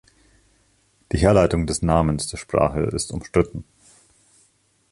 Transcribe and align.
Die 1.11 1.19
Herleitung 1.19 1.67
des 1.67 1.83
Namens 1.83 2.27
der 2.27 2.37
Sprache 2.37 2.79
ist 2.81 3.11
umstritten. 3.11 3.65